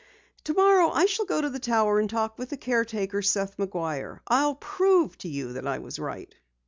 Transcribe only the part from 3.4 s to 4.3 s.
McGuire.